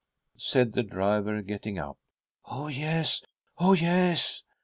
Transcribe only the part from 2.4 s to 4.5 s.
Oh, yes; oh, yes